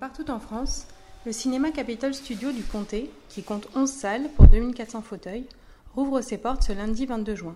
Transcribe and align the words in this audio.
Partout 0.00 0.30
en 0.30 0.40
France, 0.40 0.86
le 1.24 1.32
cinéma 1.32 1.70
Capitol 1.70 2.12
Studio 2.12 2.52
du 2.52 2.62
Comté, 2.62 3.10
qui 3.28 3.42
compte 3.42 3.68
11 3.74 3.90
salles 3.90 4.28
pour 4.36 4.46
2400 4.48 5.00
fauteuils, 5.00 5.46
rouvre 5.94 6.20
ses 6.20 6.38
portes 6.38 6.64
ce 6.64 6.72
lundi 6.72 7.06
22 7.06 7.34
juin. 7.34 7.54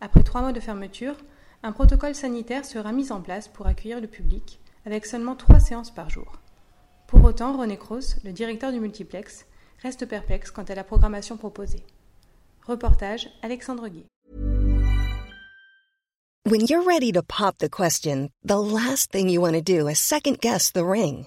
Après 0.00 0.22
trois 0.22 0.40
mois 0.40 0.52
de 0.52 0.60
fermeture, 0.60 1.16
un 1.62 1.72
protocole 1.72 2.14
sanitaire 2.14 2.64
sera 2.64 2.92
mis 2.92 3.12
en 3.12 3.20
place 3.20 3.48
pour 3.48 3.66
accueillir 3.66 4.00
le 4.00 4.06
public, 4.06 4.60
avec 4.86 5.04
seulement 5.04 5.34
trois 5.36 5.60
séances 5.60 5.90
par 5.90 6.08
jour. 6.08 6.40
Pour 7.06 7.22
autant, 7.24 7.56
René 7.56 7.76
Cross, 7.76 8.16
le 8.24 8.32
directeur 8.32 8.72
du 8.72 8.80
multiplex, 8.80 9.44
reste 9.82 10.06
perplexe 10.06 10.50
quant 10.50 10.64
à 10.64 10.74
la 10.74 10.84
programmation 10.84 11.36
proposée. 11.36 11.84
Reportage 12.66 13.28
Alexandre 13.42 13.88
Guy. 13.88 14.06
When 16.46 16.66
you're 16.66 16.86
ready 16.86 17.10
to 17.12 17.22
pop 17.22 17.58
the 17.58 17.70
question, 17.70 18.30
the 18.44 18.58
last 18.58 19.10
thing 19.10 19.28
you 19.28 19.40
want 19.40 19.54
to 19.54 19.62
do 19.62 19.88
is 19.88 19.98
second 19.98 20.40
guess 20.40 20.70
the 20.70 20.84
ring. 20.84 21.26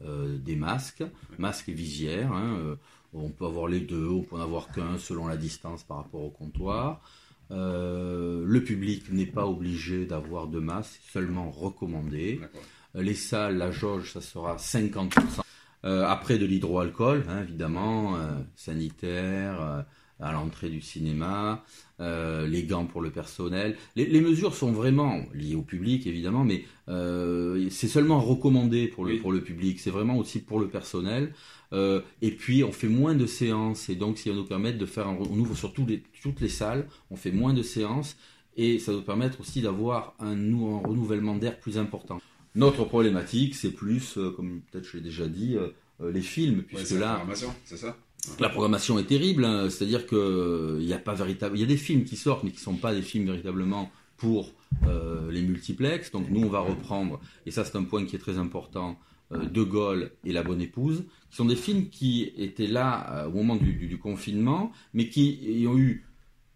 des 0.00 0.56
masques, 0.56 1.04
masques 1.38 1.68
et 1.68 1.72
visières. 1.72 2.32
hein, 2.32 2.56
euh, 2.58 2.76
on 3.12 3.30
peut 3.30 3.46
avoir 3.46 3.68
les 3.68 3.80
deux, 3.80 4.08
on 4.08 4.22
peut 4.22 4.36
en 4.36 4.40
avoir 4.40 4.68
qu'un 4.72 4.98
selon 4.98 5.26
la 5.28 5.36
distance 5.36 5.84
par 5.84 5.98
rapport 5.98 6.22
au 6.22 6.30
comptoir. 6.30 7.00
Euh, 7.50 8.42
le 8.46 8.64
public 8.64 9.10
n'est 9.12 9.26
pas 9.26 9.46
obligé 9.46 10.06
d'avoir 10.06 10.48
de 10.48 10.58
masque, 10.58 11.00
c'est 11.04 11.12
seulement 11.12 11.50
recommandé. 11.50 12.40
Euh, 12.96 13.02
Les 13.02 13.14
salles, 13.14 13.56
la 13.58 13.70
jauge, 13.70 14.12
ça 14.12 14.20
sera 14.20 14.56
50%. 14.56 15.42
Euh, 15.84 16.04
après 16.06 16.38
de 16.38 16.46
l'hydroalcool, 16.46 17.24
hein, 17.28 17.42
évidemment, 17.42 18.16
euh, 18.16 18.32
sanitaire, 18.56 19.60
euh, 19.60 19.82
à 20.24 20.32
l'entrée 20.32 20.70
du 20.70 20.80
cinéma, 20.80 21.62
euh, 22.00 22.46
les 22.48 22.64
gants 22.64 22.86
pour 22.86 23.00
le 23.02 23.10
personnel. 23.10 23.76
Les, 23.94 24.06
les 24.06 24.20
mesures 24.20 24.54
sont 24.54 24.72
vraiment 24.72 25.20
liées 25.34 25.54
au 25.54 25.62
public, 25.62 26.06
évidemment, 26.06 26.44
mais 26.44 26.64
euh, 26.88 27.68
c'est 27.70 27.88
seulement 27.88 28.20
recommandé 28.20 28.88
pour 28.88 29.04
le, 29.04 29.12
Oui. 29.12 29.18
pour 29.20 29.32
le 29.32 29.42
public. 29.42 29.78
C'est 29.78 29.90
vraiment 29.90 30.16
aussi 30.18 30.40
pour 30.40 30.58
le 30.58 30.68
personnel. 30.68 31.32
Euh, 31.72 32.00
et 32.22 32.30
puis, 32.30 32.64
on 32.64 32.72
fait 32.72 32.88
moins 32.88 33.14
de 33.14 33.26
séances. 33.26 33.88
Et 33.88 33.96
donc, 33.96 34.18
ça 34.18 34.30
va 34.30 34.36
nous 34.36 34.44
permettre 34.44 34.78
de 34.78 34.86
faire, 34.86 35.06
un- 35.08 35.16
on 35.18 35.38
ouvre 35.38 35.56
sur 35.56 35.72
les- 35.86 36.02
toutes 36.22 36.40
les 36.40 36.48
salles, 36.48 36.86
on 37.10 37.16
fait 37.16 37.32
moins 37.32 37.52
de 37.52 37.62
séances. 37.62 38.16
Et 38.56 38.78
ça 38.78 38.92
va 38.92 38.98
nous 38.98 39.04
permettre 39.04 39.40
aussi 39.40 39.60
d'avoir 39.60 40.14
un, 40.20 40.34
nou- 40.36 40.74
un 40.76 40.88
renouvellement 40.88 41.36
d'air 41.36 41.58
plus 41.58 41.76
important. 41.78 42.20
Notre 42.54 42.84
problématique, 42.84 43.54
c'est 43.56 43.72
plus, 43.72 44.16
comme 44.36 44.60
peut-être 44.70 44.86
je 44.88 44.96
l'ai 44.96 45.02
déjà 45.02 45.26
dit, 45.26 45.56
les 46.00 46.20
films, 46.22 46.58
Ouais, 46.58 46.64
puisque 46.68 46.92
la 46.92 46.98
là, 47.00 47.26
c'est 47.64 47.76
ça? 47.76 47.96
La 48.40 48.48
programmation 48.48 48.98
est 48.98 49.04
terrible, 49.04 49.44
hein, 49.44 49.68
c'est-à-dire 49.70 50.06
que 50.06 50.78
il 50.80 50.86
y 50.86 50.92
a 50.92 50.98
pas 50.98 51.14
véritable, 51.14 51.56
il 51.56 51.60
y 51.60 51.64
a 51.64 51.68
des 51.68 51.76
films 51.76 52.04
qui 52.04 52.16
sortent 52.16 52.44
mais 52.44 52.50
qui 52.50 52.60
sont 52.60 52.76
pas 52.76 52.94
des 52.94 53.02
films 53.02 53.26
véritablement 53.26 53.90
pour 54.16 54.52
euh, 54.86 55.30
les 55.30 55.42
multiplex. 55.42 56.10
Donc 56.10 56.30
nous 56.30 56.42
on 56.42 56.48
va 56.48 56.60
reprendre 56.60 57.20
et 57.46 57.50
ça 57.50 57.64
c'est 57.64 57.76
un 57.76 57.84
point 57.84 58.04
qui 58.04 58.16
est 58.16 58.20
très 58.20 58.38
important. 58.38 58.98
euh, 59.32 59.46
de 59.46 59.62
Gaulle 59.62 60.12
et 60.24 60.32
La 60.32 60.42
Bonne 60.42 60.60
Épouse, 60.60 61.04
qui 61.30 61.36
sont 61.36 61.46
des 61.46 61.56
films 61.56 61.88
qui 61.88 62.32
étaient 62.36 62.66
là 62.66 63.24
euh, 63.24 63.28
au 63.28 63.32
moment 63.32 63.56
du, 63.56 63.98
confinement, 63.98 64.70
mais 64.92 65.08
qui 65.08 65.64
ont 65.66 65.78
eu 65.78 66.06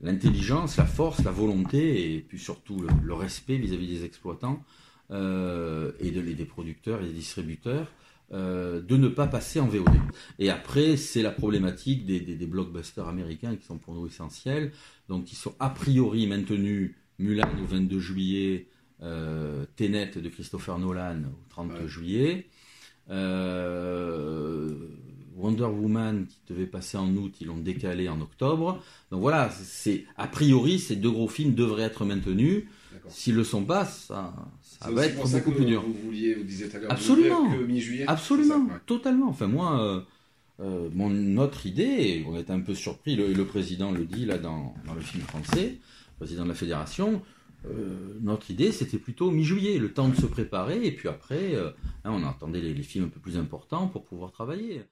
l'intelligence, 0.00 0.76
la 0.76 0.86
force, 0.86 1.24
la 1.24 1.30
volonté 1.30 2.14
et 2.14 2.20
puis 2.20 2.38
surtout 2.38 2.84
le, 3.02 3.14
respect 3.14 3.56
vis-à-vis 3.56 3.86
des 3.86 4.04
exploitants 4.04 4.62
euh, 5.10 5.92
et 6.00 6.10
des 6.10 6.44
producteurs 6.44 7.00
et 7.02 7.06
des 7.06 7.14
distributeurs 7.14 7.90
euh, 8.32 8.80
de 8.82 8.96
ne 8.96 9.08
pas 9.08 9.26
passer 9.26 9.58
en 9.60 9.66
VOD. 9.66 9.88
Et 10.38 10.50
après, 10.50 10.96
c'est 10.96 11.22
la 11.22 11.30
problématique 11.30 12.04
des, 12.04 12.20
des, 12.20 12.34
des 12.36 12.46
blockbusters 12.46 13.08
américains 13.08 13.56
qui 13.56 13.64
sont 13.66 13.78
pour 13.78 13.94
nous 13.94 14.06
essentiels, 14.06 14.72
donc 15.08 15.24
qui 15.24 15.34
sont 15.36 15.54
a 15.60 15.70
priori 15.70 16.26
maintenus 16.26 16.94
Mulan 17.18 17.48
au 17.62 17.66
22 17.66 17.98
juillet, 17.98 18.68
euh, 19.02 19.64
Tenet 19.76 20.10
de 20.16 20.28
Christopher 20.28 20.78
Nolan 20.78 21.22
au 21.24 21.48
30 21.50 21.70
Ouais. 21.72 21.88
juillet, 21.88 22.46
euh, 23.10 24.74
Wonder 25.36 25.64
Woman 25.64 26.26
qui 26.26 26.40
devait 26.48 26.66
passer 26.66 26.96
en 26.98 27.14
août, 27.16 27.32
ils 27.40 27.46
l'ont 27.46 27.58
décalé 27.58 28.08
en 28.08 28.20
octobre. 28.20 28.82
Donc 29.12 29.20
voilà, 29.20 29.50
c'est 29.50 30.04
a 30.16 30.26
priori 30.26 30.78
ces 30.80 30.96
deux 30.96 31.10
gros 31.10 31.28
films 31.28 31.54
devraient 31.54 31.84
être 31.84 32.04
maintenus. 32.04 32.64
S'ils 33.08 33.34
le 33.34 33.44
sont 33.44 33.64
pas, 33.64 33.84
ça, 33.84 34.34
va 34.86 35.06
être 35.06 35.16
pour 35.16 35.26
ça 35.26 35.38
beaucoup 35.38 35.52
que 35.52 35.56
plus 35.56 35.66
dur. 35.66 35.82
Vous 35.82 35.94
vouliez, 36.04 36.34
vous 36.34 36.44
disiez 36.44 36.68
tout 36.68 36.76
à 36.76 36.80
l'heure, 36.80 36.92
Absolument. 36.92 37.50
que 37.50 37.64
mi-juillet. 37.64 38.04
Absolument, 38.06 38.62
c'est 38.64 38.68
ça, 38.68 38.74
ouais. 38.74 38.80
totalement. 38.86 39.28
Enfin, 39.28 39.46
moi, 39.46 39.80
euh, 39.82 40.00
euh, 40.60 40.88
mon, 40.92 41.10
notre 41.10 41.66
idée, 41.66 41.82
et 41.82 42.24
on 42.28 42.36
est 42.36 42.50
un 42.50 42.60
peu 42.60 42.74
surpris, 42.74 43.16
le, 43.16 43.32
le 43.32 43.44
président 43.44 43.90
le 43.92 44.04
dit 44.04 44.24
là 44.24 44.38
dans, 44.38 44.74
dans 44.86 44.94
le 44.94 45.00
film 45.00 45.22
français, 45.24 45.78
le 45.80 46.16
président 46.18 46.44
de 46.44 46.48
la 46.48 46.54
fédération, 46.54 47.22
euh, 47.66 48.16
notre 48.20 48.50
idée 48.50 48.70
c'était 48.72 48.98
plutôt 48.98 49.30
mi-juillet, 49.30 49.78
le 49.78 49.92
temps 49.92 50.08
de 50.08 50.16
se 50.16 50.26
préparer, 50.26 50.86
et 50.86 50.92
puis 50.92 51.08
après, 51.08 51.56
hein, 51.56 51.72
on 52.04 52.24
attendait 52.26 52.60
les, 52.60 52.74
les 52.74 52.82
films 52.82 53.06
un 53.06 53.08
peu 53.08 53.20
plus 53.20 53.36
importants 53.36 53.88
pour 53.88 54.04
pouvoir 54.04 54.32
travailler. 54.32 54.82